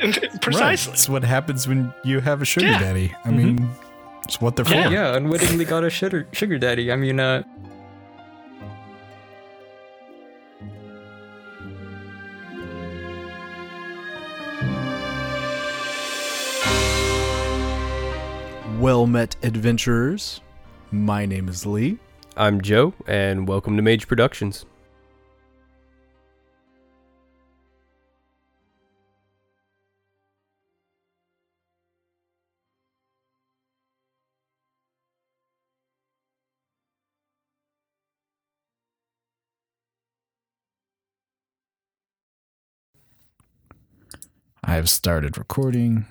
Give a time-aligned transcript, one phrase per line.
[0.40, 0.90] Precisely.
[0.90, 0.94] Right.
[0.94, 2.78] It's what happens when you have a sugar Yeah.
[2.78, 3.14] daddy.
[3.24, 3.68] I mean,
[4.24, 4.86] it's what they're Yeah.
[4.88, 4.92] for.
[4.92, 6.90] Yeah, unwittingly got a sugar sugar daddy.
[6.90, 7.42] I mean, uh,
[18.78, 20.40] Well met, adventurers.
[20.90, 21.98] My name is Lee.
[22.36, 24.64] I'm Joe, and welcome to Mage Productions.
[44.80, 46.06] I have started recording.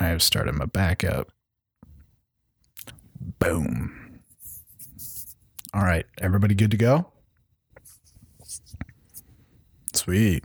[0.00, 1.30] I have started my backup.
[3.38, 4.22] Boom.
[5.74, 7.12] All right, everybody good to go?
[9.92, 10.42] Sweet.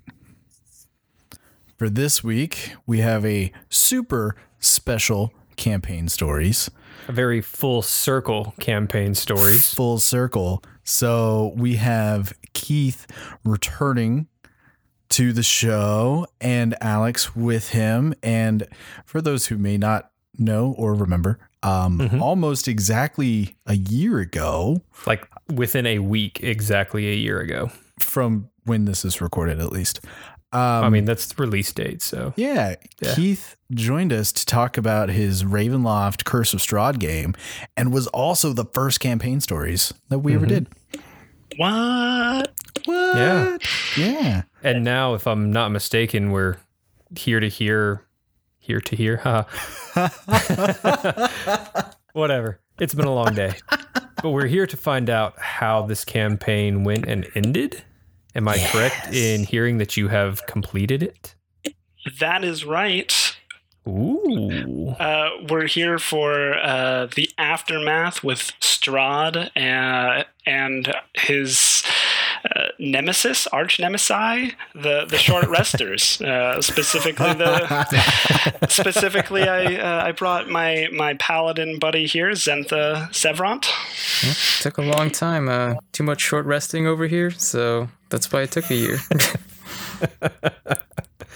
[1.77, 6.69] For this week, we have a super special campaign stories.
[7.07, 9.73] A very full circle campaign stories.
[9.73, 10.61] Full circle.
[10.83, 13.07] So we have Keith
[13.45, 14.27] returning
[15.09, 18.13] to the show and Alex with him.
[18.23, 18.67] And
[19.05, 22.21] for those who may not know or remember, um, Mhm.
[22.21, 27.71] almost exactly a year ago Like within a week, exactly a year ago.
[27.99, 30.01] from when this is recorded, at least.
[30.53, 32.33] Um, I mean, that's the release date, so.
[32.37, 33.15] Yeah, Yeah.
[33.15, 37.33] Keith joined us to talk about his Ravenloft Curse of Strahd game
[37.75, 40.49] and was also the first campaign stories that we ever Mhm.
[40.49, 40.67] did.
[41.57, 42.53] What?
[42.85, 43.17] What?
[43.17, 43.57] Yeah.
[43.97, 44.41] Yeah.
[44.63, 46.57] And now, if I'm not mistaken, we're
[47.15, 48.05] here to hear,
[48.59, 49.17] here to hear.
[49.17, 49.47] haha.
[52.13, 52.59] Whatever.
[52.79, 53.53] It's been a long day.
[54.21, 57.83] But we're here to find out how this campaign went and ended.
[58.35, 61.35] Am I correct in hearing that you have completed it?
[62.19, 63.35] That is right.
[63.87, 64.89] Ooh.
[64.99, 71.83] Uh, we're here for uh, the aftermath with Strahd uh, and his
[72.79, 76.21] nemesis, arch nemesis, the the short resters.
[76.21, 83.67] Uh, specifically, the specifically, I uh, I brought my my paladin buddy here, Zentha Sevrant.
[84.61, 85.49] took a long time.
[85.49, 88.97] Uh, too much short resting over here, so that's why it took a year.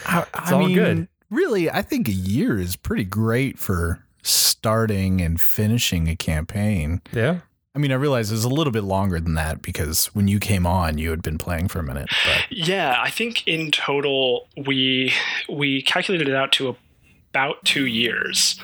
[0.06, 1.08] I, It's all good.
[1.30, 7.02] Really, I think a year is pretty great for starting and finishing a campaign.
[7.14, 7.40] Yeah.
[7.74, 10.68] I mean, I realize it's a little bit longer than that because when you came
[10.68, 12.10] on, you had been playing for a minute.
[12.26, 15.14] But Yeah, I think in total we
[15.50, 16.76] we calculated it out to
[17.32, 18.60] about two years.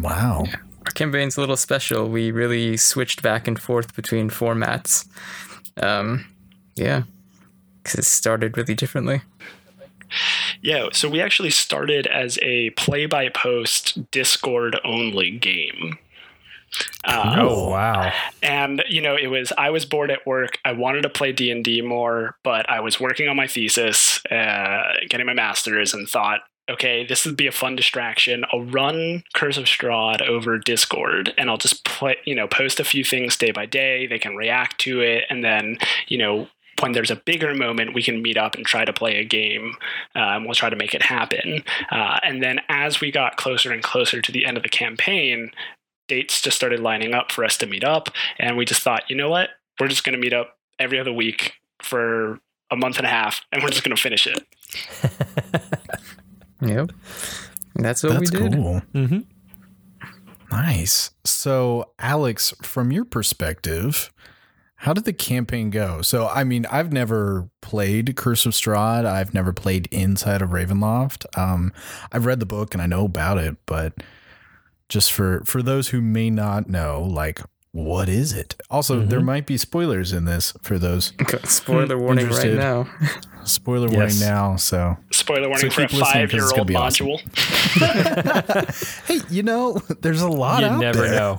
[0.00, 0.44] wow.
[0.84, 2.08] Our campaign's a little special.
[2.08, 5.06] We really switched back and forth between formats.
[5.80, 6.24] Um,
[6.74, 7.02] yeah,
[7.82, 9.22] because it started really differently.
[10.60, 15.98] Yeah, so we actually started as a play by post Discord only game.
[17.04, 18.12] Uh, Oh, wow.
[18.42, 21.80] and you know it was i was bored at work i wanted to play d&d
[21.82, 27.04] more but i was working on my thesis uh, getting my master's and thought okay
[27.04, 31.56] this would be a fun distraction i'll run curse of strahd over discord and i'll
[31.58, 35.00] just play you know post a few things day by day they can react to
[35.00, 36.46] it and then you know
[36.80, 39.74] when there's a bigger moment, we can meet up and try to play a game.
[40.16, 41.62] Uh, and we'll try to make it happen.
[41.90, 45.50] Uh, and then as we got closer and closer to the end of the campaign,
[46.10, 48.10] dates just started lining up for us to meet up.
[48.38, 49.50] And we just thought, you know what?
[49.78, 52.38] We're just going to meet up every other week for
[52.70, 54.38] a month and a half, and we're just going to finish it.
[56.62, 56.90] Yep,
[57.76, 58.52] that's what That's we did.
[58.52, 58.82] cool.
[58.94, 59.20] Mm-hmm.
[60.50, 61.10] Nice.
[61.24, 64.12] So, Alex, from your perspective,
[64.76, 66.02] how did the campaign go?
[66.02, 69.06] So, I mean, I've never played Curse of Strahd.
[69.06, 71.24] I've never played inside of Ravenloft.
[71.38, 71.72] Um,
[72.12, 73.94] I've read the book and I know about it, but
[74.90, 77.40] just for for those who may not know, like,
[77.72, 78.56] what is it?
[78.68, 81.12] Also, there might be spoilers in this for those.
[81.44, 82.86] Spoiler warning right now.
[83.44, 83.96] Spoiler Yes.
[83.96, 84.56] warning now.
[84.56, 86.74] So, Spoiler warning So for a keep listening 'cause it's five year gonna old be
[86.76, 87.06] awesome.
[87.80, 89.06] module.
[89.06, 91.14] hey, you know, there's a lot You out never there.
[91.14, 91.38] know.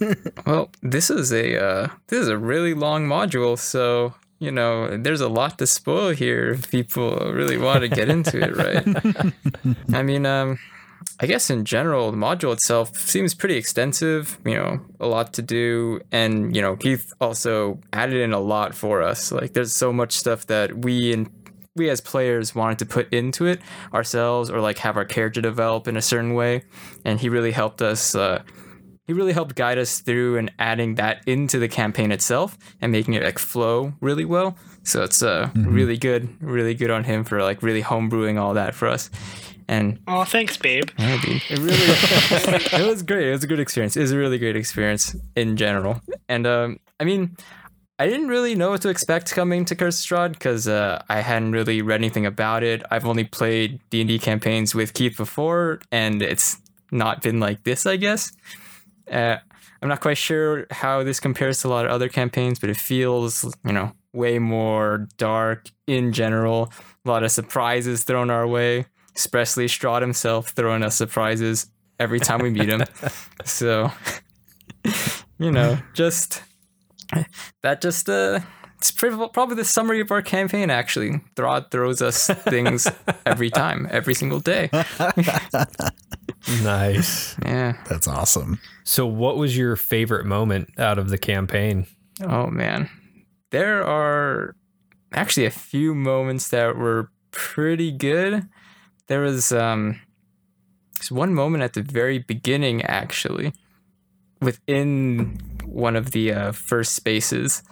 [0.46, 5.20] Well, this is a uh, this is a really long module, so you know there's
[5.20, 6.52] a lot to spoil here.
[6.52, 9.34] If people really want to get into it, right?
[9.92, 10.58] I mean, um,
[11.18, 14.38] I guess in general, the module itself seems pretty extensive.
[14.44, 18.74] You know, a lot to do, and you know, Keith also added in a lot
[18.74, 19.32] for us.
[19.32, 21.30] Like, there's so much stuff that we and
[21.76, 23.60] we as players wanted to put into it
[23.92, 26.64] ourselves, or like have our character develop in a certain way,
[27.04, 28.14] and he really helped us.
[28.14, 28.42] Uh,
[29.06, 33.14] he really helped guide us through and adding that into the campaign itself and making
[33.14, 34.56] it like flow really well.
[34.84, 38.72] So it's uh, really good, really good on him for like really homebrewing all that
[38.72, 39.10] for us.
[39.70, 40.90] And Oh, thanks, babe.
[40.98, 41.76] yeah, dude, it really
[42.82, 43.28] it was great.
[43.28, 43.96] It was a good experience.
[43.96, 46.00] It was a really great experience in general.
[46.28, 47.36] And um, I mean,
[48.00, 51.20] I didn't really know what to expect coming to Curse of Strahd because uh, I
[51.20, 52.82] hadn't really read anything about it.
[52.90, 56.56] I've only played D and D campaigns with Keith before, and it's
[56.90, 58.32] not been like this, I guess.
[59.08, 59.36] Uh,
[59.82, 62.76] I'm not quite sure how this compares to a lot of other campaigns, but it
[62.76, 66.72] feels, you know, way more dark in general.
[67.04, 68.86] A lot of surprises thrown our way,
[69.20, 71.66] especially Strahd himself throwing us surprises
[71.98, 72.82] every time we meet him.
[73.44, 73.92] so,
[75.38, 76.42] you know, just
[77.62, 78.40] that just uh
[78.78, 82.88] it's pretty- probably the summary of our campaign actually Strahd throws us things
[83.26, 84.70] every time every single day
[86.62, 87.36] Nice.
[87.44, 88.58] yeah That's awesome.
[88.84, 91.86] So, what was your favorite moment out of the campaign?
[92.22, 92.88] oh man
[93.50, 94.54] there are
[95.12, 98.46] actually a few moments that were pretty good
[99.10, 100.00] there was um
[100.96, 103.52] there's one moment at the very beginning actually
[104.40, 107.62] within one of the uh, first spaces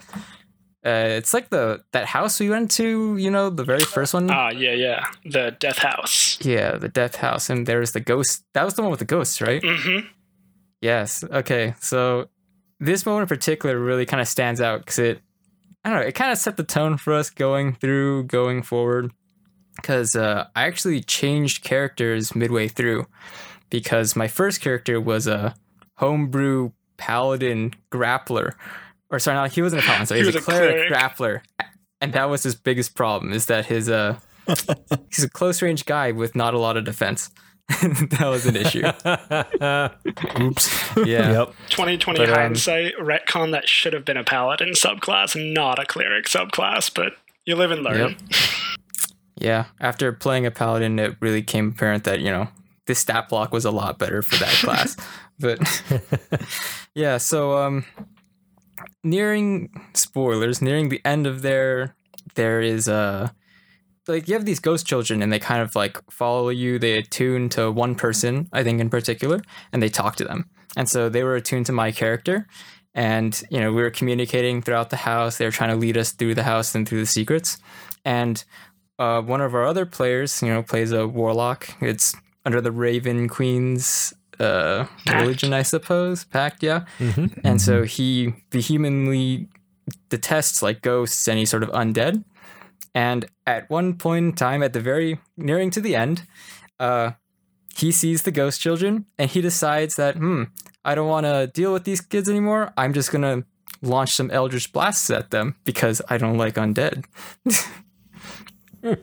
[0.87, 4.31] uh, it's like the that house we went to you know the very first one
[4.31, 5.05] Ah, yeah, yeah.
[5.25, 6.39] The Death House.
[6.41, 8.45] Yeah, the death house, and there's the ghost.
[8.55, 9.61] That was the one with the ghosts, right?
[9.61, 10.07] Mm-hmm.
[10.81, 11.25] Yes.
[11.25, 11.75] Okay.
[11.81, 12.29] So
[12.79, 15.21] this moment in particular really kind of stands out because it,
[15.85, 19.11] I don't know, it kind of set the tone for us going through, going forward.
[19.81, 23.07] Because uh, I actually changed characters midway through,
[23.71, 25.55] because my first character was a
[25.97, 28.53] homebrew paladin grappler,
[29.11, 31.41] or sorry, not he wasn't a paladin, sorry, he, was, a cleric, grappler,
[32.01, 34.19] and that was his biggest problem is that his uh,
[35.11, 37.31] he's a close range guy with not a lot of defense.
[37.83, 38.81] that was an issue.
[40.43, 40.97] Oops.
[41.07, 41.33] Yeah.
[41.33, 41.55] Yep.
[41.69, 46.25] 2020 But, um, hindsight, retcon that should have been a paladin subclass, not a cleric
[46.27, 47.13] subclass, but
[47.45, 48.11] you live and learn.
[48.11, 48.19] Yep.
[49.41, 49.67] Yeah.
[49.81, 52.49] After playing a paladin, it really came apparent that, you know,
[52.87, 54.97] this stat block was a lot better for that class.
[55.41, 55.61] But
[56.97, 57.85] yeah, so um
[59.05, 61.95] nearing spoilers, nearing the end of there,
[62.35, 63.33] there is a
[64.09, 67.49] like you have these ghost children and they kind of like follow you, they attune
[67.51, 69.41] to one person, I think in particular,
[69.73, 70.51] and they talk to them.
[70.77, 72.47] And so they were attuned to my character.
[72.95, 75.39] And, you know, we were communicating throughout the house.
[75.39, 77.59] They were trying to lead us through the house and through the secrets.
[78.05, 78.43] And
[78.99, 81.69] uh, one of our other players, you know, plays a warlock.
[81.81, 82.15] It's
[82.45, 86.25] under the Raven Queen's uh, religion, I suppose.
[86.25, 86.85] Pact, yeah.
[86.99, 87.41] Mhm.
[87.45, 89.49] And so he vehemently
[90.09, 92.25] detests like ghosts, any sort of undead.
[92.95, 96.23] And at one point in time, at the very nearing to the end,
[96.81, 97.13] uh,
[97.77, 100.45] he sees the ghost children and he decides that, hmm,
[100.85, 102.73] I don't want to deal with these kids anymore.
[102.77, 103.45] I'm just gonna
[103.83, 107.05] launch some eldritch blasts at them because I don't like undead.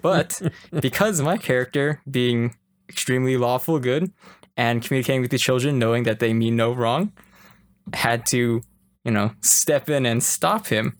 [0.01, 0.41] but
[0.81, 2.55] because my character being
[2.89, 4.11] extremely lawful good
[4.57, 7.11] and communicating with the children knowing that they mean no wrong
[7.93, 8.61] had to
[9.03, 10.95] you know step in and stop him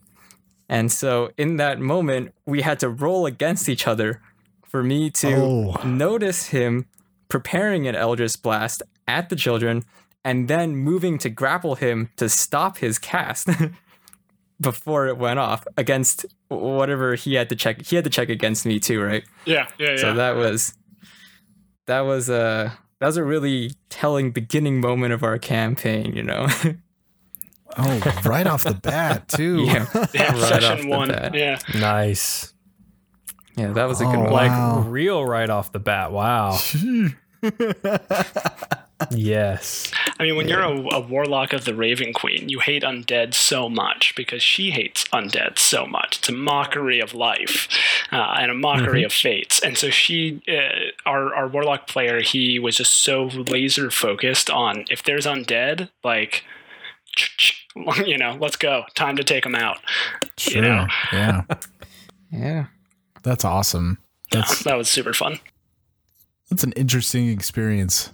[0.70, 4.22] and so in that moment we had to roll against each other
[4.68, 5.78] for me to Oh.
[5.86, 6.86] notice him
[7.30, 9.84] preparing an eldritch blast at the children
[10.24, 13.48] and then moving to grapple him to stop his cast
[14.62, 18.66] before it went off against whatever he had to check he had to check against
[18.66, 19.98] me too right Yeah, yeah, yeah.
[19.98, 20.74] so that was
[21.88, 26.48] that was a that was a really telling beginning moment of our campaign you know
[27.78, 29.64] Oh, right off the bat, too.
[29.66, 31.08] yeah yeah, right off session the one.
[31.10, 31.34] bat.
[31.34, 31.60] Yeah.
[31.78, 32.54] Nice.
[33.58, 34.80] yeah that was a good Oh, one Like Wow.
[34.88, 36.14] real right off the bat.
[36.14, 36.58] Wow.
[39.12, 39.92] yes.
[40.18, 43.68] I mean, when you're a, a warlock of the Raven Queen, you hate undead so
[43.68, 46.20] much because she hates undead so much.
[46.20, 47.68] It's a mockery of life
[48.14, 49.60] uh, and a mockery of fates.
[49.60, 54.86] And so she, uh, our our warlock player, he was just so laser focused on
[54.90, 56.44] if there's undead, like.
[58.06, 58.86] You know, let's go.
[58.96, 59.80] Time to take them out.
[60.38, 60.62] Sure.
[60.62, 60.88] know.
[61.12, 61.42] Yeah.
[62.32, 62.66] yeah
[63.22, 63.98] That's awesome.
[64.32, 65.40] That's that was super fun.
[66.50, 68.12] that's an interesting experience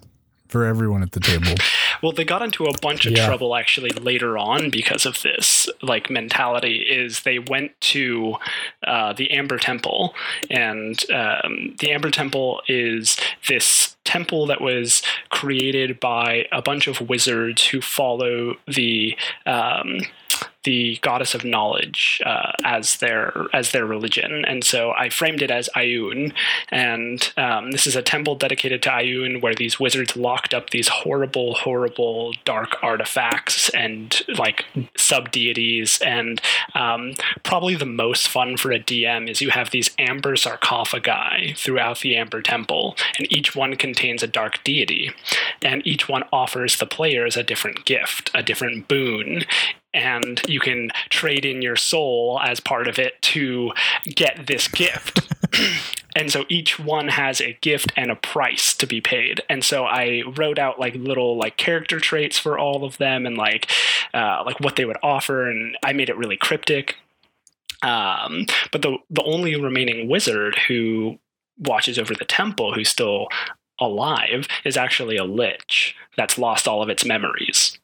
[0.48, 1.54] for everyone at the table.
[2.02, 3.26] Well, they got into a bunch of Yeah.
[3.26, 6.78] trouble actually later on because of this like mentality.
[6.78, 8.36] Is they went to
[8.86, 10.14] uh, the Amber Temple,
[10.50, 13.18] and um, the Amber Temple is
[13.48, 19.16] this temple that was created by a bunch of wizards who follow the
[19.46, 20.00] um,
[20.64, 25.52] the goddess of knowledge uh, as their as their religion, and so I framed it
[25.52, 26.34] as Ioun,
[26.70, 30.88] and um, this is a temple dedicated to Ioun, where these wizards locked up these
[30.88, 34.66] horrible, horrible dark artifacts and like
[34.96, 36.42] sub deities, and
[36.76, 37.14] um,
[37.44, 42.16] probably the most fun for a DM is you have these amber sarcophagi throughout the
[42.16, 45.12] Amber Temple, and each one contains a dark deity,
[45.62, 49.44] and each one offers the players a different gift, a different boon,
[49.94, 53.72] and you can trade in your soul as part of it to
[54.06, 55.28] get this gift.
[56.16, 59.42] and so each one has a gift and a price to be paid.
[59.50, 63.38] And so I wrote out like little like character traits for all of them and
[63.38, 63.70] like
[64.14, 66.98] uh, like what they would offer, and I made it really cryptic.
[67.84, 71.20] Um, but the the only remaining wizard who
[71.58, 73.28] watches over the temple, who's still
[73.80, 77.78] alive, is actually a lich that's lost all of its memories.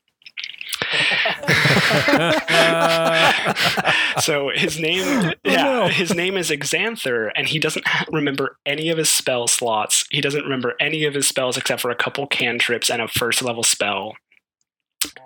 [4.22, 5.88] so his name, oh, yeah, no.
[5.88, 10.06] his name is Exanther, and he doesn't remember any of his spell slots.
[10.10, 13.42] He doesn't remember any of his spells except for a couple cantrips and a first
[13.42, 14.14] level spell.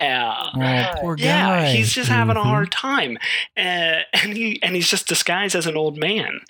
[0.00, 2.44] Uh, Oh, poor yeah, he's just having a Mhm.
[2.44, 3.18] hard time,
[3.56, 6.40] uh, and he and he's just disguised as an old man.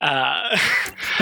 [0.00, 0.56] Uh,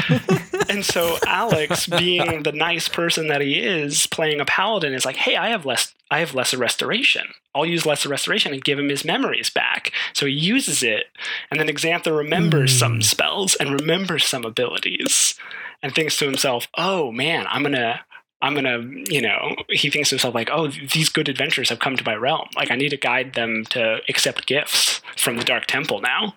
[0.68, 5.16] and so Alex, being the nice person that he is, playing a paladin, is like,
[5.16, 5.94] "Hey, I have less.
[6.10, 7.28] I have lesser restoration.
[7.54, 11.06] I'll use lesser restoration and give him his memories back." So he uses it,
[11.50, 13.04] and then Exanther remembers some Mm.
[13.04, 15.34] spells and remembers some abilities,
[15.82, 18.00] and thinks to himself, "Oh man, I'm gonna."
[18.42, 21.96] I'm gonna, you know, he thinks to himself like, "Oh, these good adventurers have come
[21.96, 22.48] to my realm.
[22.56, 26.34] Like, I need to guide them to accept gifts from the Dark Temple now."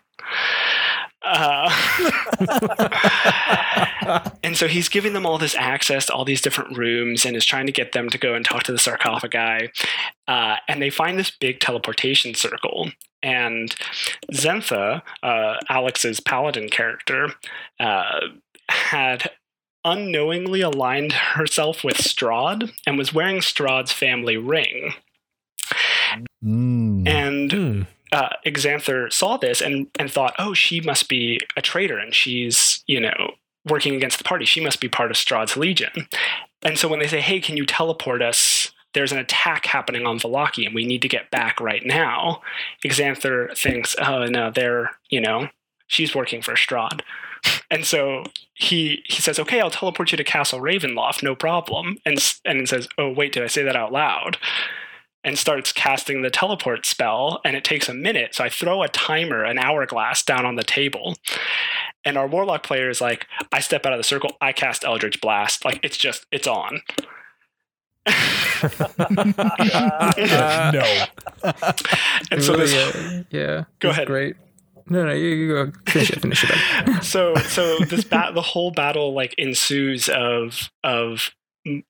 [1.25, 1.69] Uh,
[4.43, 7.45] and so he's giving them all this access to all these different rooms and is
[7.45, 9.71] trying to get them to go and talk to the sarcophagi.
[10.27, 12.91] Uh, and they find this big teleportation circle.
[13.21, 13.73] And
[14.33, 17.29] Zentha, uh, Alex's paladin character,
[17.79, 18.19] uh,
[18.69, 19.29] had
[19.85, 24.93] unknowingly aligned herself with Strahd and was wearing Strahd's family ring.
[26.43, 27.07] Mm.
[27.07, 27.81] And Hmm.
[28.11, 32.83] uh, Exanther saw this and, and thought, oh, she must be a traitor and she's,
[32.87, 33.33] you know,
[33.65, 34.45] working against the party.
[34.45, 36.07] She must be part of Strahd's Legion.
[36.63, 38.71] And so when they say, hey, can you teleport us?
[38.93, 42.41] There's an attack happening on Vallaki and we need to get back right now.
[42.85, 45.47] Exanther thinks, oh, no, they're, you know,
[45.87, 47.01] she's working for Strahd.
[47.69, 48.23] And so
[48.53, 52.87] he he says, "Okay, I'll teleport you to Castle Ravenloft, no problem." And and says,
[52.97, 54.37] "Oh wait, did I say that out loud?"
[55.25, 58.35] And starts casting the teleport spell, and it takes a minute.
[58.35, 61.15] So I throw a timer, an hourglass, down on the table,
[62.05, 65.21] and our warlock player is like, "I step out of the circle, I cast Eldritch
[65.21, 66.81] Blast, like it's just it's on."
[70.13, 71.05] no.
[72.31, 73.63] and so this uh, yeah.
[73.79, 74.07] Go ahead.
[74.07, 74.35] Great.
[74.89, 76.21] No, no, you, you go finish it.
[76.21, 77.03] Finish it up.
[77.03, 81.31] so so this bat the whole battle like ensues of of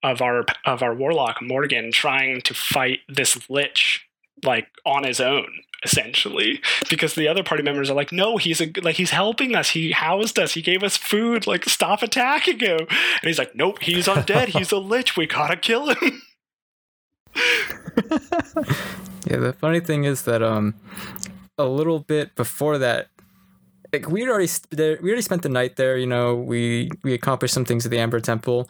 [0.03, 4.07] of our of our warlock Morgan trying to fight this lich
[4.43, 5.47] like on his own
[5.83, 6.61] essentially.
[6.89, 9.71] Because the other party members are like no he's a like he's helping us.
[9.71, 10.53] He housed us.
[10.53, 11.47] He gave us food.
[11.47, 12.79] Like stop attacking him.
[12.79, 14.49] And he's like nope he's undead.
[14.49, 15.17] He's a lich.
[15.17, 16.21] We gotta kill him.
[19.25, 20.75] Yeah, the funny thing is that um,
[21.57, 23.07] a little bit before that,
[23.91, 25.97] like we'd already we already spent the night there.
[25.97, 28.69] You know, we we accomplished some things at the Amber Temple,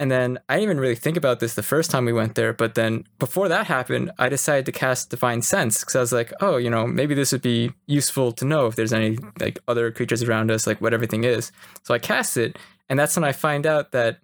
[0.00, 2.52] and then I didn't even really think about this the first time we went there.
[2.52, 6.32] But then before that happened, I decided to cast Divine Sense because I was like,
[6.40, 9.90] oh, you know, maybe this would be useful to know if there's any like other
[9.90, 11.52] creatures around us, like what everything is.
[11.82, 12.58] So I cast it,
[12.88, 14.18] and that's when I find out that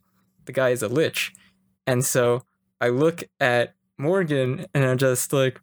[0.46, 1.34] the guy is a lich,
[1.86, 2.42] and so
[2.80, 5.60] I look at Morgan and I'm just like,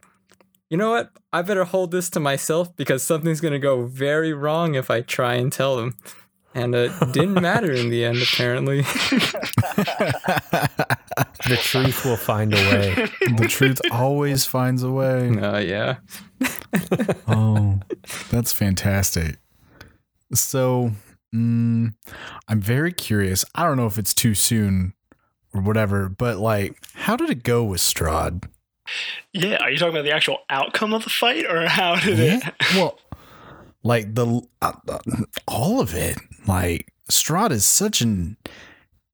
[0.69, 1.11] you know what?
[1.31, 5.35] I better hold this to myself because something's gonna go very wrong if I try
[5.35, 5.97] and tell them.
[6.53, 8.85] And it didn't matter in the end, apparently.
[11.47, 12.93] The truth will find a way.
[13.37, 15.29] the truth always finds a way.
[15.45, 15.97] Uh, yeah.
[17.27, 17.79] Oh,
[18.29, 19.37] that's fantastic.
[20.33, 20.91] So,
[21.33, 21.93] mm,
[22.47, 23.45] I'm very curious.
[23.53, 24.93] I don't know if it's too soon
[25.53, 28.49] or whatever, but like, how did it go with Strahd?
[29.33, 32.43] Yeah are you talking about the actual outcome of the fight or how did it
[32.75, 32.99] Well,
[33.83, 34.99] like the uh, uh,
[35.47, 36.17] all of it.
[36.47, 38.37] Like Strahd is such an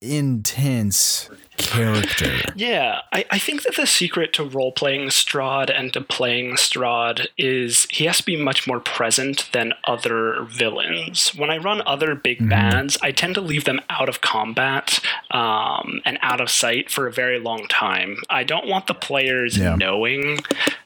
[0.01, 1.29] intense
[1.61, 2.39] character.
[2.55, 7.27] Yeah, I, I think that the secret to role playing Strahd and to playing Strahd
[7.37, 11.33] is he has to be much more present than other villains.
[11.35, 12.49] When I run other big Mhm.
[12.49, 14.99] bads, I tend to leave them out of combat
[15.31, 18.17] um, and out of sight for a very long time.
[18.29, 19.75] I don't want the players Yeah.
[19.75, 20.39] knowing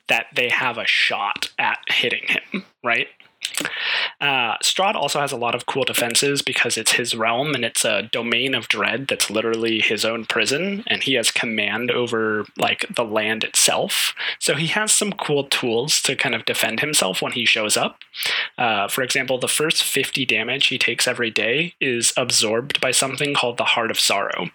[0.07, 3.07] that they have a shot at hitting him, right?
[4.21, 7.85] Uh, Strahd also has a lot of cool defenses because it's his realm and it's
[7.85, 12.85] a domain of dread that's literally his own prison, and he has command over like
[12.95, 14.13] the land itself.
[14.39, 17.99] So he has some cool tools to kind of defend himself when he shows up.
[18.57, 23.33] Uh, for example, the first 50 damage he takes every day is absorbed by something
[23.33, 24.49] called the Heart of Sorrow.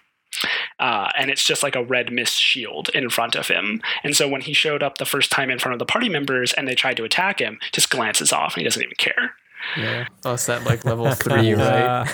[0.79, 3.81] Uh, and it's just like a red mist shield in front of him.
[4.03, 6.53] And so when he showed up the first time in front of the party members
[6.53, 9.35] and they tried to attack him, just glances off and he doesn't even care.
[9.77, 10.07] Yeah.
[10.25, 12.07] Us that like level three, right?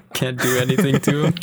[0.14, 1.34] Can't do anything to him.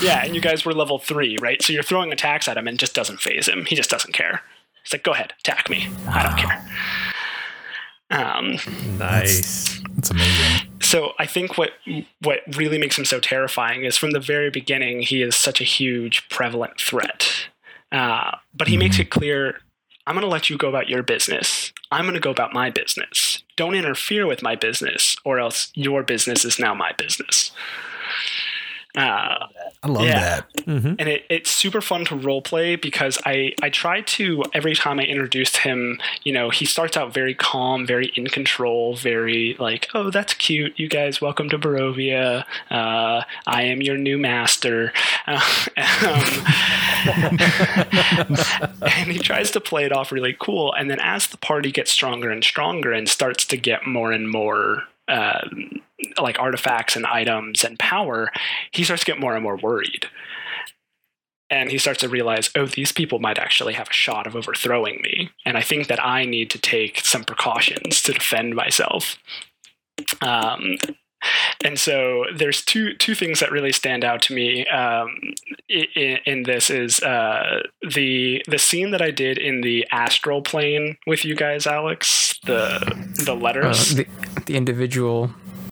[0.00, 1.60] Yeah, and you guys were level three, right?
[1.62, 3.64] So you're throwing attacks at him and just doesn't phase him.
[3.64, 4.42] He just doesn't care.
[4.84, 5.88] He's like, go ahead, attack me.
[6.08, 6.66] I don't care.
[8.10, 9.80] Um, Nice.
[9.96, 10.69] That's amazing.
[10.90, 11.70] So I think what
[12.20, 15.64] what really makes him so terrifying is from the very beginning he is such a
[15.64, 17.46] huge prevalent threat.
[17.92, 19.60] Uh, but he makes it clear,
[20.06, 21.72] I'm going to let you go about your business.
[21.92, 23.42] I'm going to go about my business.
[23.56, 27.52] Don't interfere with my business, or else your business is now my business.
[28.96, 29.46] Uh,
[29.82, 30.20] I love Yeah.
[30.20, 30.52] that.
[30.66, 30.94] Mm-hmm.
[30.98, 34.98] and it, it's super fun to role play because I, I try to every time
[34.98, 39.88] I introduced him, you know, he starts out very calm, very in control, very like,
[39.94, 40.78] oh, that's cute.
[40.78, 42.44] You guys, welcome to Barovia.
[42.70, 44.92] Uh, I am your new master.
[45.26, 45.40] Uh,
[47.06, 47.26] um,
[48.82, 50.72] and he tries to play it off really cool.
[50.74, 54.30] And then as the party gets stronger and stronger and starts to get more and
[54.30, 54.84] more.
[55.08, 55.80] Um,
[56.20, 58.30] like artifacts and items and power,
[58.72, 60.06] he starts to get more and more worried
[61.50, 65.00] and he starts to realize, oh, these people might actually have a shot of overthrowing
[65.02, 69.18] me, and I think that I need to take some precautions to defend myself.
[70.22, 70.76] Um,
[71.64, 75.18] and so there's two two things that really stand out to me um,
[75.68, 80.96] in, in this is uh, the the scene that I did in the astral plane
[81.06, 82.38] with you guys, Alex.
[82.44, 82.78] The
[83.24, 83.94] the Uh, letters.
[83.96, 84.06] the,
[84.46, 85.30] the individual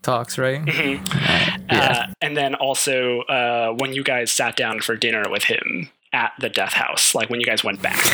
[0.08, 0.64] talks, right?
[0.64, 1.68] Mhm.
[1.70, 2.06] Yeah.
[2.08, 6.32] Uh, and then also uh, when you guys sat down for dinner with him at
[6.40, 8.02] the death house, like when you guys went back.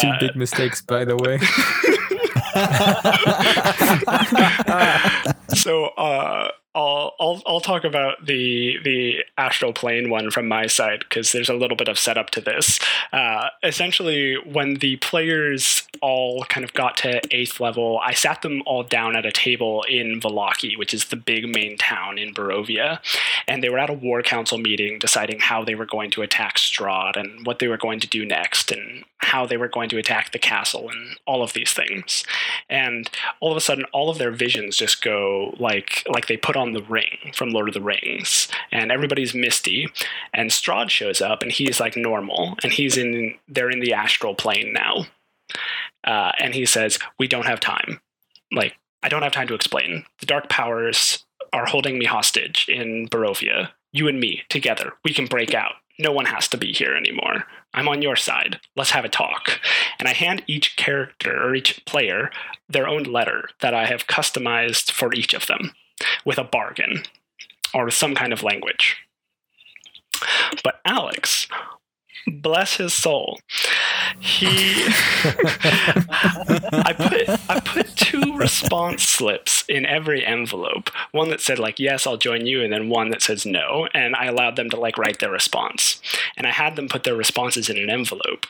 [0.00, 1.38] Two Uh, big mistakes, by the way.
[5.54, 11.00] so uh, I'll, I'll I'll talk about the the astral plane one from my side
[11.00, 12.80] because there's a little bit of setup to this.
[13.12, 18.62] Uh, essentially, when the players all kind of got to eighth level, I sat them
[18.66, 22.98] all down at a table in Vallaki, which is the big main town in Barovia,
[23.46, 26.56] and they were at a war council meeting deciding how they were going to attack
[26.56, 29.98] Strahd and what they were going to do next and how they were going to
[29.98, 32.24] attack the castle and all of these things.
[32.68, 33.08] And
[33.40, 36.72] all of a sudden all of their visions just go like like they put on
[36.72, 39.88] the ring from Lord of the Rings and everybody's misty
[40.32, 44.34] and Strahd shows up and he's like normal and he's in they're in the astral
[44.34, 45.06] plane now.
[46.04, 48.00] Uh, and he says, "We don't have time.
[48.52, 50.04] Like I don't have time to explain.
[50.20, 53.70] The dark powers are holding me hostage in Barovia.
[53.92, 54.94] You and me together.
[55.04, 55.74] We can break out.
[55.98, 57.44] No one has to be here anymore.
[57.72, 58.60] I'm on your side.
[58.76, 59.60] Let's have a talk.
[59.98, 62.30] And I hand each character or each player
[62.68, 65.72] their own letter that I have customized for each of them
[66.24, 67.04] with a bargain
[67.72, 68.96] or some kind of language.
[70.62, 71.46] But Alex,
[72.26, 73.40] bless his soul,
[74.20, 74.46] he
[76.72, 80.90] I put I put two response slips in every envelope.
[81.12, 83.88] One that said like yes, I'll join you, and then one that says no.
[83.94, 86.00] And I allowed them to like write their response.
[86.36, 88.46] And I had them put their responses in an envelope.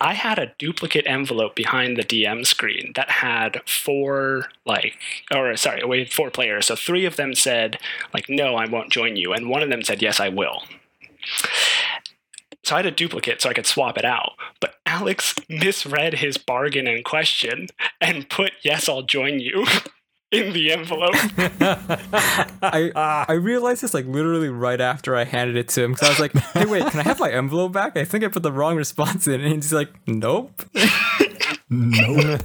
[0.00, 4.98] I had a duplicate envelope behind the DM screen that had four like
[5.32, 6.66] or sorry, wait, four players.
[6.66, 7.78] So three of them said
[8.14, 10.62] like no, I won't join you, and one of them said yes, I will.
[12.66, 14.32] So I had a duplicate so I could swap it out.
[14.60, 17.68] But Alex misread his bargain in question
[18.00, 19.64] and put yes, I'll join you
[20.32, 21.14] in the envelope.
[22.60, 26.10] I I realized this like literally right after I handed it to him because I
[26.10, 27.96] was like, "Hey, wait, can I have my envelope back?
[27.96, 30.64] I think I put the wrong response in." And he's like, "Nope."
[31.68, 32.38] No.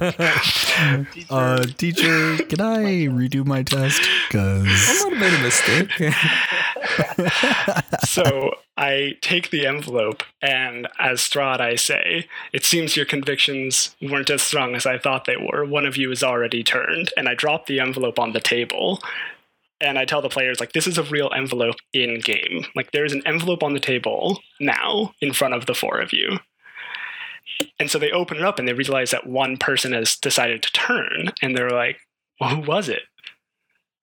[1.30, 4.02] uh, teacher, can I redo my test?
[4.28, 5.90] Because I might have made a mistake.
[8.04, 14.30] so I take the envelope, and as Strahd, I say, It seems your convictions weren't
[14.30, 15.64] as strong as I thought they were.
[15.64, 17.12] One of you is already turned.
[17.16, 19.00] And I drop the envelope on the table.
[19.80, 22.64] And I tell the players, like, this is a real envelope in game.
[22.74, 26.38] Like, there's an envelope on the table now in front of the four of you.
[27.78, 30.72] And so they open it up and they realize that one person has decided to
[30.72, 31.32] turn.
[31.42, 31.98] And they're like,
[32.40, 33.02] well, who was it?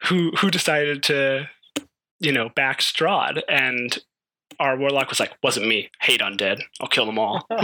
[0.05, 1.49] Who, who decided to,
[2.19, 3.41] you know, back Strahd?
[3.49, 3.97] And
[4.59, 5.89] our warlock was like, "Wasn't me.
[6.01, 6.61] Hate undead.
[6.81, 7.45] I'll kill them all."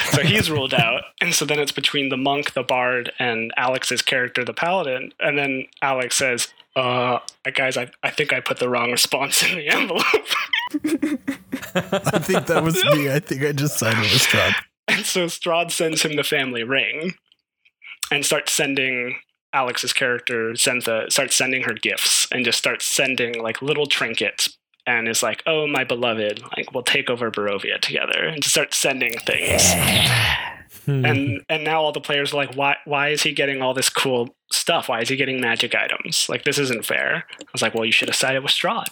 [0.12, 4.02] so he's ruled out, and so then it's between the monk, the bard, and Alex's
[4.02, 5.12] character, the paladin.
[5.20, 7.18] And then Alex says, "Uh,
[7.54, 10.04] guys, I, I think I put the wrong response in the envelope."
[11.74, 13.10] I think that was me.
[13.10, 14.54] I think I just signed it with Strahd.
[14.88, 17.14] and so Strahd sends him the family ring,
[18.10, 19.16] and starts sending
[19.52, 24.56] Alex's character sends the starts sending her gifts and just starts sending like little trinkets
[24.86, 28.76] and is like, "Oh, my beloved, like we'll take over Barovia together," and just starts
[28.76, 29.72] sending things.
[30.86, 31.04] Hmm.
[31.04, 33.88] And and now all the players are like, "Why why is he getting all this
[33.88, 34.88] cool stuff?
[34.88, 36.28] Why is he getting magic items?
[36.28, 38.88] Like this isn't fair." I was like, "Well, you should have sided with Strahd."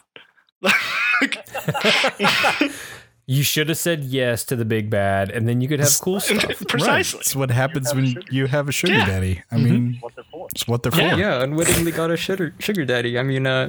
[3.30, 6.18] You should have said yes to the big bad, and then you could have cool
[6.28, 6.46] stuff.
[6.66, 7.18] Precisely.
[7.18, 7.26] Right.
[7.26, 9.04] It's what happens when you have a sugar Yeah.
[9.04, 9.42] daddy.
[9.52, 10.48] I mean, What they're for.
[10.50, 11.02] it's what they're for.
[11.02, 11.16] Yeah.
[11.16, 13.18] Yeah, unwittingly got a sugar sugar daddy.
[13.18, 13.68] I mean, uh,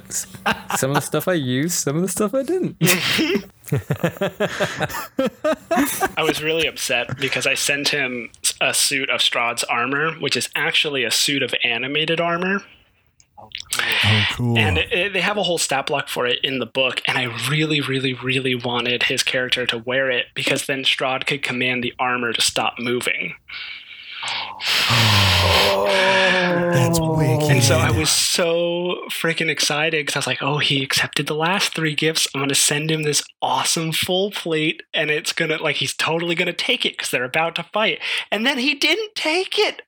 [0.77, 2.77] some of the stuff I used, some of the stuff I didn't.
[6.17, 10.47] I was really upset because I sent him a suit of Strahd's armor, which is
[10.55, 12.63] actually a suit of animated armor.
[13.41, 14.58] Oh, cool.
[14.58, 17.17] And it, it- they have a whole stat block for it in the book, and
[17.17, 21.84] I really, really, really wanted his character to wear it because then Strahd could command
[21.84, 23.36] the armor to stop moving.
[24.25, 25.86] Oh.
[26.73, 27.17] That's oh.
[27.17, 27.49] wicked.
[27.49, 31.36] And so I was so freaking excited because I was like, oh, he accepted the
[31.36, 32.28] last three gifts.
[32.34, 35.93] I'm going to send him this awesome full plate, and it's going to, like, he's
[35.93, 37.99] totally going to take it because they're about to fight.
[38.32, 39.82] And then he didn't take it.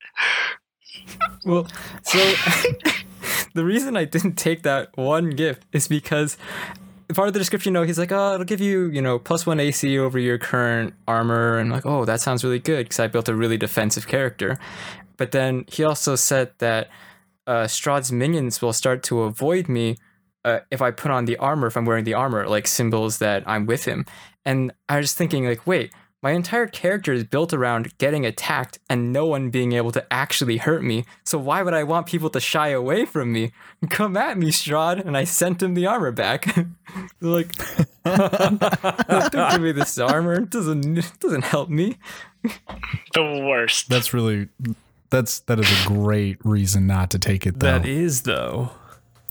[1.46, 1.68] Well,
[2.04, 2.20] so
[3.54, 6.38] the reason I didn't take that one gift is because
[7.14, 9.46] part of the description, you know, he's like, oh, it'll give you, you know, plus
[9.46, 11.58] one AC over your current armor.
[11.58, 14.60] And I'm like, oh, that sounds really good because I built a really defensive character.
[15.18, 16.90] But then he also said that
[17.48, 19.98] uh, Strahd's minions will start to avoid me
[20.44, 23.44] uh, if I put on the armor, if I'm wearing the armor, like symbols that
[23.46, 24.06] I'm with him.
[24.46, 29.12] And I was thinking, like, wait, my entire character is built around getting attacked and
[29.12, 31.06] no one being able to actually hurt me.
[31.24, 33.52] So why would I want people to shy away from me?
[33.90, 35.04] Come at me, Strahd.
[35.06, 36.54] And I sent him the armor back.
[36.54, 36.68] They're
[37.22, 37.52] like,
[38.04, 40.36] don't give me this armor.
[40.36, 41.98] It doesn't, it doesn't help me.
[43.14, 43.90] The worst.
[43.90, 44.50] That's really
[45.12, 47.80] that's that is a great reason not to take it though.
[47.80, 48.72] That is though.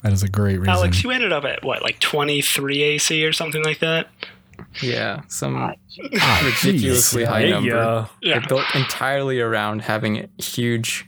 [0.03, 0.69] that is a great reason.
[0.69, 4.09] Alex, you ended up at what, like 23 AC or something like that?
[4.83, 5.73] Yeah, some Ah,
[6.45, 7.27] ridiculously jeez.
[7.29, 7.77] high Hey, number.
[7.77, 8.39] uh, Yeah.
[8.39, 11.07] They're built entirely around having a huge,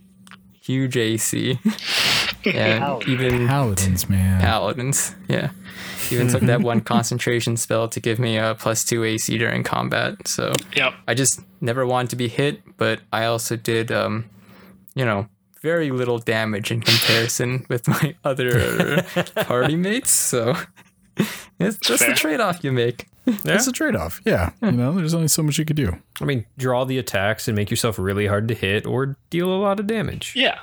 [0.61, 1.59] huge AC.
[2.45, 3.09] yeah, Paladins.
[3.09, 4.41] even Paladins, man.
[4.41, 5.15] paladins.
[5.29, 5.51] Yeah,
[6.11, 10.27] even took that one concentration spell to give me a plus two AC during combat.
[10.29, 10.93] So Yep.
[11.09, 14.25] I just never wanted to be hit, but I also did, um,
[14.95, 15.29] you know,
[15.63, 19.03] very little damage in comparison with my other
[19.47, 20.11] party mates.
[20.13, 20.55] So
[21.61, 22.13] it's just Fair.
[22.13, 23.09] a trade off you make.
[23.25, 23.55] Yeah.
[23.55, 24.21] It's a trade off.
[24.25, 24.51] Yeah.
[24.61, 25.97] You know, there's only so much you could do.
[26.21, 29.55] I mean, draw the attacks and make yourself really hard to hit, or deal a
[29.63, 30.33] lot of damage.
[30.35, 30.59] Yeah.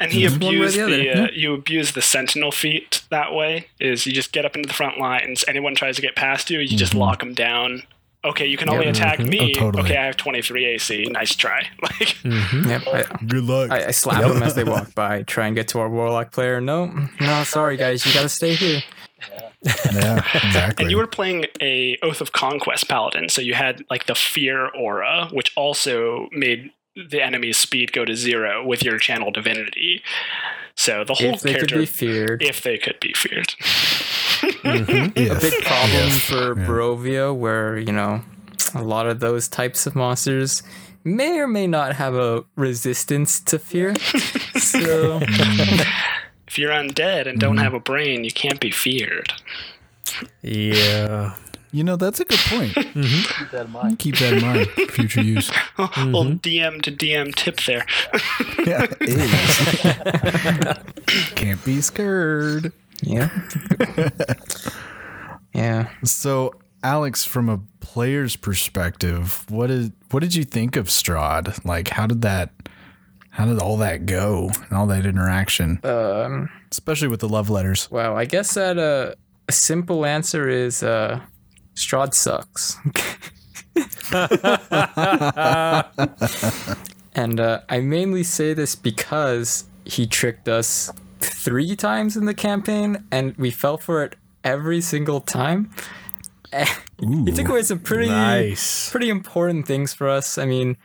[0.00, 0.26] And he.
[0.26, 1.22] One way or abused the other, the, yeah.
[1.24, 3.66] uh, you abuse the sentinel feat that way.
[3.80, 5.44] Is you just get up into the front lines.
[5.46, 7.00] Anyone tries to get past you, you just Mhm.
[7.00, 7.82] lock them down.
[8.24, 8.92] Okay, you can only Yeah.
[8.92, 9.28] attack Mhm.
[9.28, 9.54] me.
[9.56, 9.84] Oh, totally.
[9.90, 11.04] Okay, I have 23 AC.
[11.10, 11.68] Nice try.
[11.82, 12.70] Like, Mm-hmm.
[12.70, 12.82] Yep.
[12.88, 13.70] I, Good luck.
[13.70, 16.62] I, I slap them as they walk by, try and get to our warlock player.
[16.62, 16.86] No,
[17.20, 18.80] no, sorry guys, you gotta stay here.
[19.92, 20.84] Yeah, exactly.
[20.84, 24.68] and you were playing a Oath of Conquest paladin, so you had like the fear
[24.68, 26.70] aura, which also made
[27.10, 30.02] the enemy's speed go to zero with your channel divinity.
[30.76, 32.42] So the whole If they could character, be feared.
[32.42, 33.48] if they could be feared.
[33.48, 35.12] Mm-hmm.
[35.18, 35.38] Yes.
[35.44, 36.18] a big problem Yes.
[36.20, 36.66] for Yeah.
[36.66, 38.22] Barovia, where you know
[38.74, 40.62] a lot of those types of monsters
[41.04, 43.94] may or may not have a resistance to fear.
[44.56, 45.86] so mm.
[46.48, 47.64] If you're undead and don't mm-hmm.
[47.64, 49.32] have a brain, you can't be feared.
[50.42, 51.34] Yeah.
[51.70, 52.74] You know, that's a good point.
[52.98, 53.44] Mm-hmm.
[53.44, 53.98] Keep that in mind.
[53.98, 54.66] Keep that in mind.
[54.90, 55.50] Future use.
[55.78, 56.36] Little mm-hmm.
[56.36, 57.86] DM to DM tip there.
[58.66, 58.86] Yeah.
[61.36, 62.72] Can't be scared.
[63.02, 63.30] yeah,
[65.54, 65.88] yeah.
[66.04, 71.64] So, Alex, from a player's perspective, what is what did you think of Strahd?
[71.64, 72.50] Like, how did that,
[73.38, 77.88] how did all that go and all that interaction, Um, especially with the love letters?
[77.90, 78.16] wow.
[78.16, 79.14] I guess that uh,
[79.48, 81.20] a simple answer is uh,
[81.76, 82.76] Strahd sucks.
[87.14, 93.04] and uh, I mainly say this because he tricked us three times in the campaign,
[93.10, 95.70] and we fell for it every single time.
[96.98, 98.90] he took away some pretty Nice.
[98.90, 100.38] pretty important things for us.
[100.38, 100.76] I mean,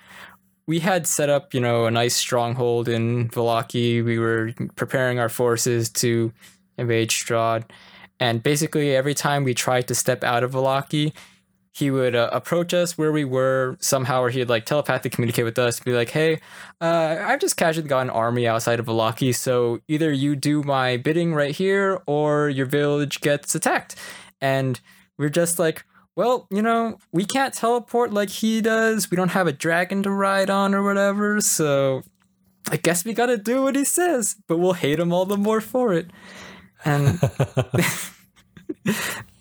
[0.67, 4.03] we had set up, you know, a nice stronghold in Vallaki.
[4.03, 6.31] We were preparing our forces to
[6.77, 7.63] invade Strahd.
[8.19, 11.13] And basically, every time we tried to step out of Vallaki,
[11.73, 15.57] he would uh, approach us where we were somehow, or he'd like telepathically communicate with
[15.57, 16.39] us, and be like, "Hey,
[16.79, 20.97] uh, I've just casually got an army outside of Vallaki, so either you do my
[20.97, 23.95] bidding right here, or your village gets attacked."
[24.39, 24.79] And
[25.17, 25.83] we're just like,
[26.15, 29.09] "Well, you know, we can't teleport like he does.
[29.09, 32.03] We don't have a dragon to ride on or whatever, so."
[32.71, 35.59] I guess we gotta do what he says, but we'll hate him all the more
[35.59, 36.11] for it.
[36.85, 37.19] And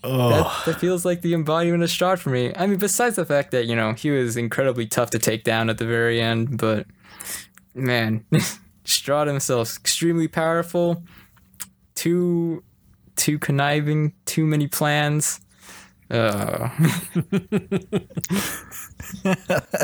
[0.04, 2.52] Oh, that, that feels like the embodiment of Strahd for me.
[2.56, 5.70] I mean, besides the fact that, you know, he was incredibly tough to take down
[5.70, 6.86] at the very end, but
[7.74, 8.24] man,
[8.84, 11.04] Strahd himself, extremely powerful,
[11.94, 12.64] too,
[13.14, 15.40] too conniving, too many plans.
[16.12, 16.68] Uh,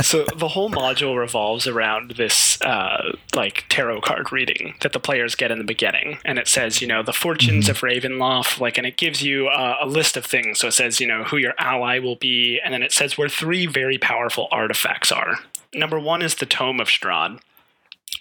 [0.03, 5.35] so the whole module revolves around this uh, like tarot card reading that the players
[5.35, 6.19] get in the beginning.
[6.27, 9.79] And it says you know the fortunes of ravenloft like and it gives you uh,
[9.81, 10.59] a list of things.
[10.59, 12.61] So it says you know who your ally will be.
[12.63, 15.39] And then it says where three very powerful artifacts are.
[15.73, 17.41] Number one is the tome of strahd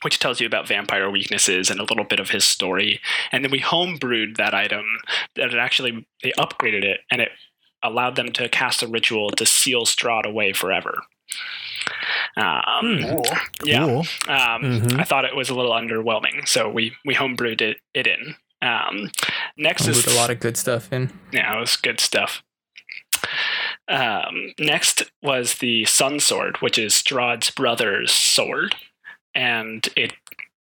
[0.04, 3.02] which tells you about vampire weaknesses and a little bit of his story.
[3.32, 4.86] And then we homebrewed that item
[5.36, 7.30] that it actually they upgraded it and it
[7.84, 11.02] allowed them to cast a ritual to seal Strahd away forever.
[12.36, 13.00] Um,
[13.64, 14.00] Yeah, cool.
[14.28, 15.00] um, Mhm.
[15.00, 18.36] I thought it was a little underwhelming, so we we homebrewed it it in.
[18.62, 19.12] Um,
[19.56, 21.12] next is with a lot of good stuff in.
[21.32, 22.44] yeah, it was good stuff.
[23.88, 28.76] Um, next was the Sun Sword, which is Strahd's brother's sword,
[29.34, 30.14] and it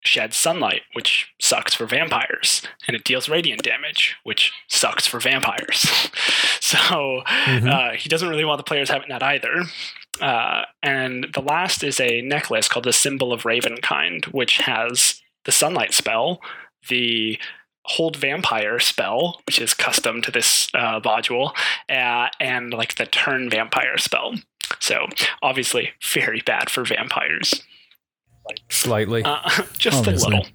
[0.07, 5.79] sheds sunlight, which sucks for vampires, and it deals radiant damage, which sucks for vampires.
[6.59, 6.77] so
[7.25, 7.69] Mhm.
[7.71, 9.63] uh, he doesn't really want the players having that either.
[10.19, 15.51] Uh, and the last is a necklace called the Symbol of Ravenkind, which has the
[15.51, 16.41] Sunlight spell,
[16.89, 17.37] the
[17.83, 21.55] Hold Vampire spell, which is custom to this uh, module,
[21.89, 24.35] uh, and like the Turn Vampire spell.
[24.79, 25.07] So
[25.41, 27.63] obviously, very bad for vampires.
[28.69, 29.23] Slightly.
[29.23, 30.35] Uh, just Obviously.
[30.35, 30.51] a little.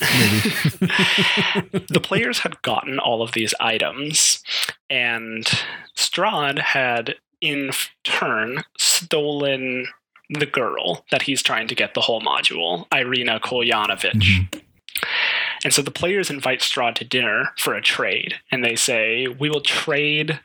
[1.88, 4.42] The players had gotten all of these items,
[4.90, 5.44] and
[5.96, 7.70] Strahd had, in
[8.02, 9.86] turn, stolen
[10.30, 14.62] the girl that he's trying to get the whole module, Ireena Kolyanovich.
[15.64, 19.48] And so the players invite Strahd to dinner for a trade, and they say, We
[19.48, 20.40] will trade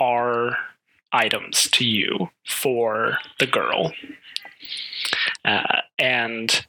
[0.00, 0.56] our
[1.12, 3.92] items to you for the girl.
[5.44, 6.66] Uh, and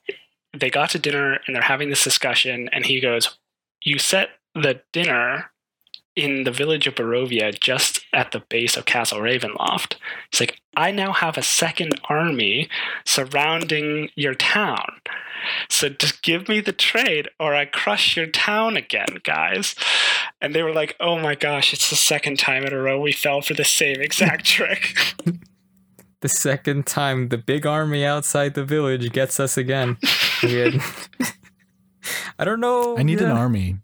[0.53, 3.37] they got to dinner and they're having this discussion, and he goes,
[3.83, 5.51] You set the dinner
[6.15, 9.95] in the village of Barovia just at the base of Castle Ravenloft.
[10.31, 12.69] It's like, I now have a second army
[13.05, 15.01] surrounding your town.
[15.69, 19.75] So just give me the trade or I crush your town again, guys.
[20.41, 23.11] And they were like, oh my gosh, it's the second time in a row we
[23.11, 24.95] fell for the same exact trick.
[26.25, 29.99] The second time the big army outside the village gets us again.
[30.41, 30.81] Had-
[32.39, 32.97] I don't know.
[32.97, 33.75] I need an army.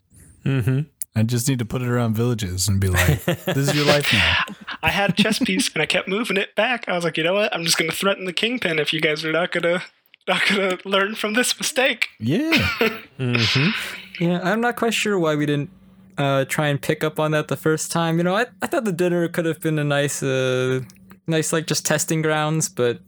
[0.44, 0.80] Mm-hmm.
[1.16, 4.12] I just need to put it around villages and be like, "This is your life
[4.12, 4.38] now."
[4.82, 6.90] I had a chess piece and I kept moving it back.
[6.90, 7.54] I was like, you know what?
[7.54, 9.84] I'm just gonna threaten the kingpin if you guys are not gonna
[10.28, 12.08] not gonna learn from this mistake.
[12.20, 12.58] Yeah.
[13.20, 14.24] Mm-hmm.
[14.24, 15.70] Yeah, I'm not quite sure why we didn't
[16.18, 18.18] uh, try and pick up on that the first time.
[18.18, 20.82] You know, I, I thought the dinner could have been a nice, uh,
[21.32, 23.00] nice like just testing grounds, but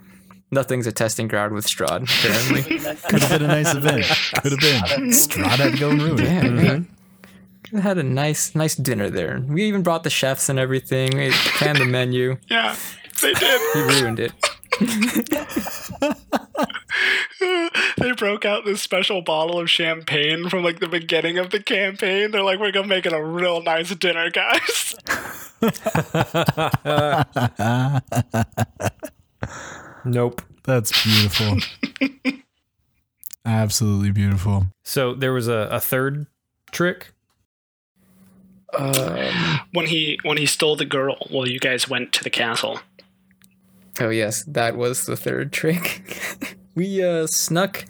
[0.52, 2.80] nothing's a testing ground with Strahd apparently.
[3.10, 4.06] Could have been a nice event.
[4.42, 5.10] Could have been.
[5.12, 6.24] Strahd had to go and ruin it.
[6.24, 6.56] yeah, mm-hmm.
[6.56, 6.88] man.
[7.72, 9.42] We had a nice, nice dinner there.
[9.48, 11.18] We even brought the chefs and everything.
[11.18, 12.38] We planned the menu.
[12.50, 12.76] Yeah,
[13.22, 13.62] they did.
[13.74, 14.34] He ruined it.
[18.04, 22.32] they broke out this special bottle of champagne from like the beginning of the campaign.
[22.32, 24.96] They're like, we're gonna make it a real nice dinner, guys.
[30.06, 30.42] Nope.
[30.64, 31.58] That's beautiful.
[33.46, 34.68] Absolutely beautiful.
[34.84, 36.28] So there was a, a third
[36.72, 37.14] trick.
[38.78, 42.80] Um, When he when he stole the girl, well, you guys went to the castle.
[44.00, 46.58] Oh yes, that was the third trick.
[46.76, 47.86] we uh snuck.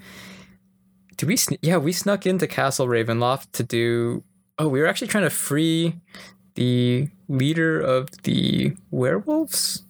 [1.17, 1.37] Did we?
[1.37, 4.23] Sn- yeah, we snuck into Castle Ravenloft to do.
[4.57, 5.95] Oh, we were actually trying to free
[6.55, 9.83] the leader of the werewolves.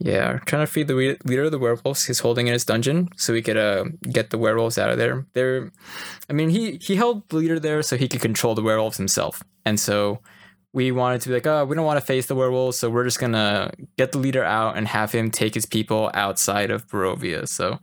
[0.00, 2.06] Yeah, trying to free the re- leader of the werewolves.
[2.06, 5.26] He's holding in his dungeon, so we could uh, get the werewolves out of there.
[5.34, 5.72] They're,
[6.28, 9.42] I mean, he he held the leader there so he could control the werewolves himself,
[9.64, 10.20] and so
[10.72, 13.04] we wanted to be like, oh, we don't want to face the werewolves, so we're
[13.04, 17.48] just gonna get the leader out and have him take his people outside of Barovia,
[17.48, 17.78] so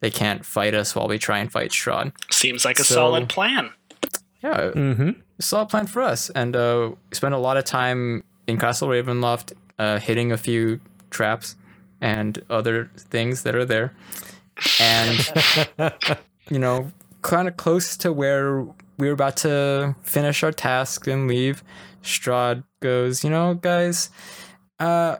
[0.00, 2.12] they can't fight us while we try and fight Strahd.
[2.30, 3.70] Seems like a So- solid plan.
[4.42, 5.10] yeah, Mm-hmm.
[5.40, 6.30] solid plan for us.
[6.30, 10.80] And uh, we spent a lot of time in Castle Ravenloft, uh, hitting a few
[11.10, 11.56] traps
[12.00, 13.92] and other things that are there,
[14.80, 15.32] and
[16.50, 18.64] you know, kind of close to where
[18.98, 21.62] we were about to finish our task and leave.
[22.02, 24.10] Strahd goes, you know, guys,
[24.78, 25.16] uh,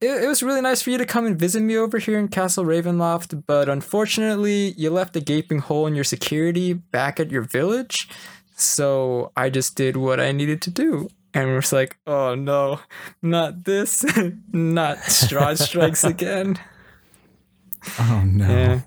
[0.00, 2.28] it, it was really nice for you to come and visit me over here in
[2.28, 7.42] Castle Ravenloft, but unfortunately, you left a gaping hole in your security back at your
[7.42, 8.08] village.
[8.56, 11.08] So I just did what I needed to do.
[11.34, 12.80] And we're just like, oh no,
[13.22, 14.04] not this,
[14.52, 16.58] not Strahd strikes again.
[18.00, 18.48] Oh no.
[18.48, 18.80] Yeah.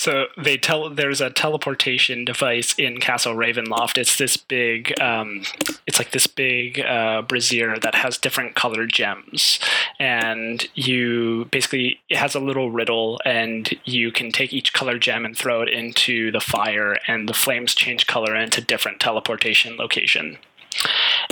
[0.00, 3.98] So they tell there's a teleportation device in Castle Ravenloft.
[3.98, 5.42] It's this big, um,
[5.86, 9.60] it's like this big uh, brazier that has different colored gems,
[9.98, 15.26] and you basically it has a little riddle, and you can take each color gem
[15.26, 20.38] and throw it into the fire, and the flames change color into different teleportation location.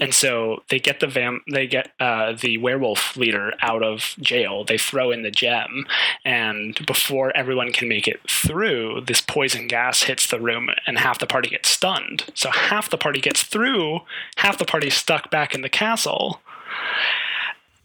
[0.00, 4.64] And so they get the vam- they get uh, the werewolf leader out of jail.
[4.64, 5.87] They throw in the gem,
[6.24, 11.18] and before everyone can make it through, this poison gas hits the room, and half
[11.18, 12.24] the party gets stunned.
[12.34, 14.00] So half the party gets through,
[14.37, 16.40] half the party's stuck back in the castle.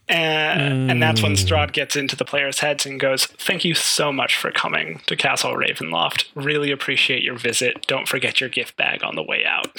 [0.06, 4.12] And, and that's when Strahd gets into the players' heads and goes, Thank you so
[4.12, 6.26] much for coming to Castle Ravenloft.
[6.34, 7.86] Really appreciate your visit.
[7.86, 9.68] Don't forget your gift bag on the way out.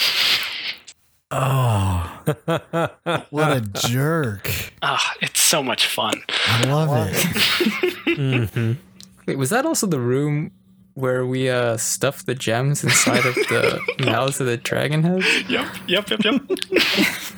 [1.37, 2.21] Oh,
[3.29, 4.49] what a jerk.
[4.81, 6.13] Ah, it's so much fun.
[6.47, 7.15] I love it.
[8.15, 8.73] Mm-hmm.
[9.27, 10.51] Wait, was that also the room
[10.93, 15.25] where we uh, stuffed the gems inside of the mouths of the dragon heads?
[15.49, 16.41] Yep, yep, yep, yep.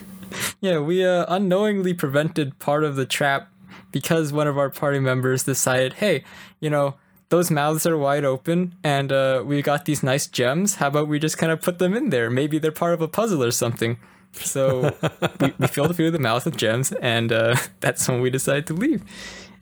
[0.61, 3.49] Yeah, we uh, unknowingly prevented part of the trap
[3.91, 6.23] because one of our party members decided, hey,
[6.59, 6.95] you know,
[7.29, 10.75] those mouths are wide open and uh, we got these nice gems.
[10.75, 12.29] How about we just kind of put them in there?
[12.29, 13.97] Maybe they're part of a puzzle or something.
[14.33, 14.95] So
[15.39, 18.29] we, we filled a few of the mouths with gems, and uh, that's when we
[18.29, 19.03] decided to leave.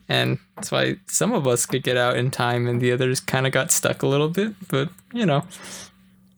[0.08, 3.46] And that's why some of us could get out in time, and the others kind
[3.46, 4.54] of got stuck a little bit.
[4.68, 5.44] But you know,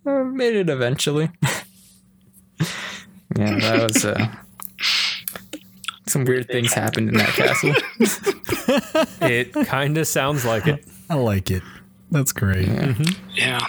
[0.06, 1.30] uh, made it eventually.
[3.36, 4.26] yeah, that was uh,
[6.06, 7.74] some weird things happened in that castle.
[9.20, 10.84] It kind of sounds like it.
[11.10, 11.62] I like it.
[12.10, 12.68] That's great.
[13.34, 13.66] Yeah.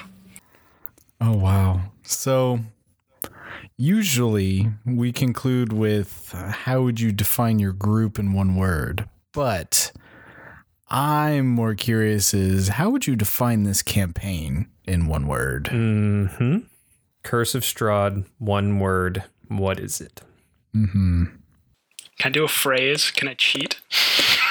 [1.21, 1.81] Oh, wow.
[2.03, 2.59] So,
[3.77, 9.07] usually we conclude with uh, how would you define your group in one word?
[9.33, 9.91] But
[10.89, 15.65] I'm more curious is how would you define this campaign in one word?
[15.65, 16.59] Mm-hmm.
[17.23, 19.23] Curse of Strahd, one word.
[19.47, 20.21] What is it?
[20.75, 21.25] Mm-hmm.
[22.19, 23.11] Can I do a phrase?
[23.11, 23.79] Can I cheat?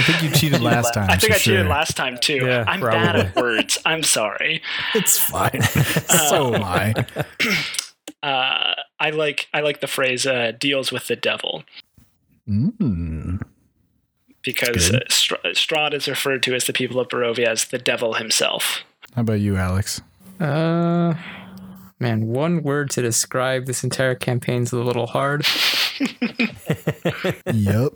[0.00, 1.10] I think you cheated last time.
[1.10, 1.68] I think so I cheated sure.
[1.68, 2.46] last time too.
[2.46, 3.78] Yeah, I'm bad at words.
[3.84, 4.62] I'm sorry.
[4.94, 5.60] It's fine.
[6.28, 6.94] so am I.
[8.22, 11.64] Uh, I like I like the phrase uh, "deals with the devil"
[12.46, 13.40] Mm.
[14.42, 18.12] because uh, Str- Strahd is referred to as the people of Barovia as the devil
[18.14, 18.80] himself.
[19.14, 20.02] How about you, Alex?
[20.38, 21.14] Uh,
[21.98, 25.46] man, one word to describe this entire campaign's a little hard.
[27.54, 27.92] yep.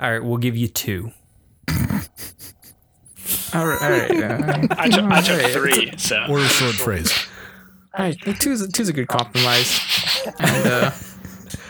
[0.00, 1.10] All right, we'll give you two.
[3.54, 4.10] All right, all right.
[4.10, 5.52] Uh, I, took I took Alright.
[5.52, 7.12] three, so Or a short phrase.
[7.96, 9.80] all right, two's, two's a good compromise.
[10.38, 10.90] And uh,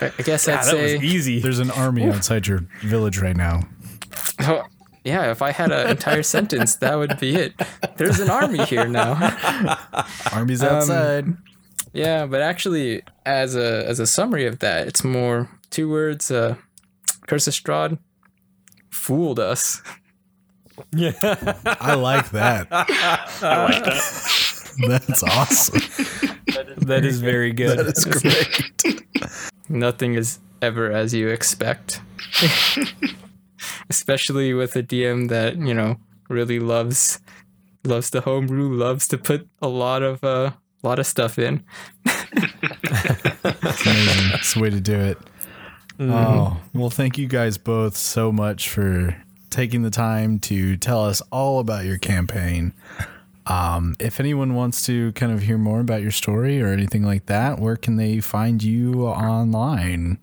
[0.01, 1.41] I I guess I'd Ah, that was say, easy.
[1.41, 3.61] There's an army outside your village right now.
[4.41, 4.65] oh,
[5.05, 7.55] yeah, if I had an entire sentence, that would be it.
[7.97, 9.15] There's an army here now.
[10.33, 11.37] Army's Um, outside.
[11.93, 16.31] Yeah, but actually, as a as a summary of that, it's more two words.
[16.31, 16.57] Uh,
[17.27, 17.99] Curse of Strahd
[19.09, 19.81] fooled us.
[20.95, 21.13] Yeah.
[21.81, 22.69] I like that.
[22.71, 25.07] I like that.
[25.07, 25.81] That's awesome.
[26.77, 27.79] that is very good.
[27.79, 29.01] That's great.
[29.71, 32.03] Nothing is ever as you expect.
[33.89, 35.97] Especially with a DM that, you know,
[36.29, 37.19] really loves
[37.85, 40.51] loves to homebrew, loves to put a lot of uh
[40.83, 41.65] lot of stuff in.
[42.05, 44.31] That's amazing.
[44.35, 45.17] It's the way to do it.
[46.01, 49.17] Oh, well, thank you guys both so much for
[49.51, 52.73] taking the time to tell us all about your campaign.
[53.47, 57.27] Um, if anyone wants to kind of hear more about your story or anything like
[57.27, 60.19] that, where can they find you online?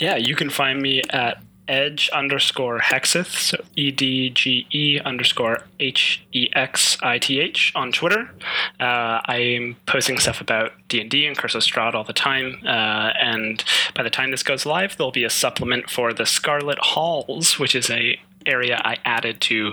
[0.00, 5.64] Yeah, you can find me at edge underscore hexith, so E D G E underscore
[5.78, 8.30] H E X I T H on Twitter.
[8.78, 12.60] Uh, I'm posting stuff about D and D and Curse of Strahd all the time,
[12.66, 13.64] uh, and
[13.94, 17.74] by the time this goes live, there'll be a supplement for the Scarlet Halls, which
[17.74, 19.72] is a area I added to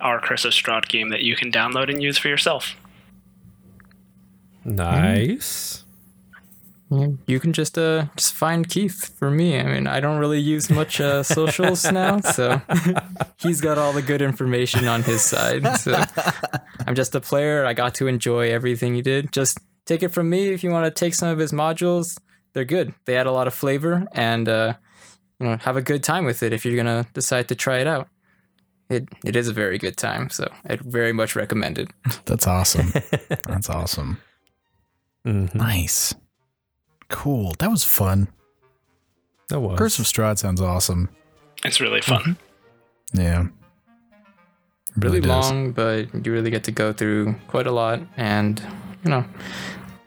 [0.00, 2.76] our Curse of Strahd game that you can download and use for yourself.
[4.64, 5.84] Nice.
[6.90, 9.58] You can just uh just find Keith for me.
[9.60, 12.62] I mean, I don't really use much uh, socials now, so
[13.36, 15.66] he's got all the good information on his side.
[15.78, 16.02] So
[16.86, 17.66] I'm just a player.
[17.66, 19.32] I got to enjoy everything he did.
[19.32, 20.48] Just take it from me.
[20.48, 22.18] If you want to take some of his modules,
[22.54, 22.94] they're good.
[23.04, 24.74] They add a lot of flavor, and uh,
[25.38, 27.86] you know, have a good time with it if you're gonna decide to try it
[27.86, 28.08] out.
[28.88, 31.88] It it is a very good time, so I'd very much recommend it.
[32.24, 32.92] That's awesome.
[33.46, 34.22] That's awesome.
[35.26, 35.54] Mhm.
[35.54, 36.14] Nice.
[37.08, 37.54] Cool.
[37.58, 38.28] That was fun.
[39.48, 39.78] That was.
[39.78, 41.08] Curse of Strahd sounds awesome.
[41.64, 42.36] It's really fun.
[43.14, 43.20] Mm-hmm.
[43.20, 43.46] Yeah.
[44.96, 45.28] It really does.
[45.28, 48.60] long, but you really get to go through quite a lot and,
[49.04, 49.24] you know,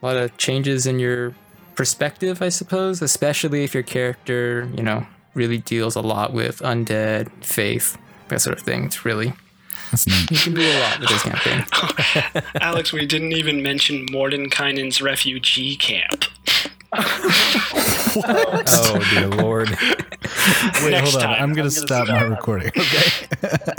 [0.02, 1.34] a lot of changes in your
[1.74, 7.30] perspective, I suppose, especially if your character, you know, really deals a lot with undead,
[7.42, 7.96] faith,
[8.28, 8.84] that sort of thing.
[8.84, 9.32] It's really,
[9.90, 10.30] That's neat.
[10.30, 12.42] you can do a lot with this campaign.
[12.60, 16.24] Alex, we didn't even mention Mordenkainen's refugee camp.
[16.94, 19.70] Oh dear lord.
[20.82, 21.22] Wait, Next hold on.
[21.22, 22.70] time, I'm going I'm to gonna stop my recording.
[22.76, 23.26] Okay.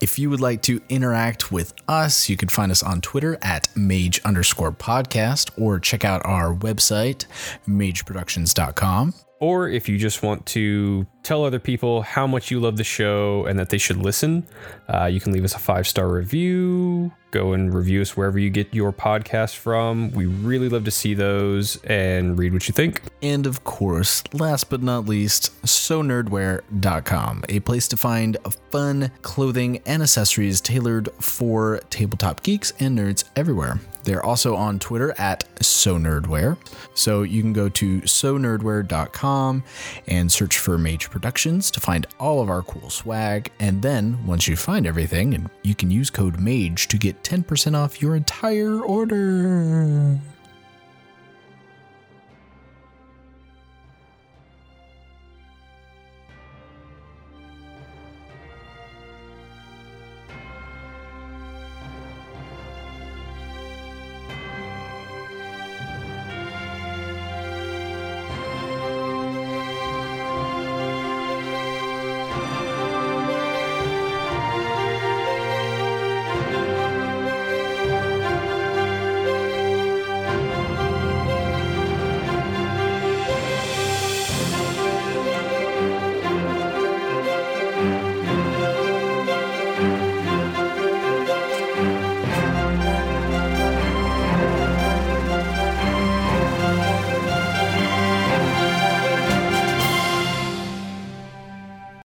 [0.00, 3.68] if you would like to interact with us, you can find us on Twitter at
[3.76, 7.26] mage underscore podcast or check out our website,
[7.68, 9.14] mageproductions.com.
[9.38, 13.44] Or if you just want to tell other people how much you love the show
[13.46, 14.46] and that they should listen,
[14.88, 17.12] uh, you can leave us a five star review.
[17.32, 20.12] Go and review us wherever you get your podcast from.
[20.12, 23.02] We really love to see those and read what you think.
[23.22, 28.36] And of course, last but not least, sonerdwear.com, a place to find
[28.70, 33.80] fun clothing and accessories tailored for tabletop geeks and nerds everywhere.
[34.04, 36.56] They're also on Twitter at sonerdwear.
[36.94, 39.64] So you can go to sonerdwear.com
[40.08, 43.50] and search for Mage Productions to find all of our cool swag.
[43.60, 47.76] And then once you find everything, and you can use code MAGE to get 10%
[47.76, 50.18] off your entire order.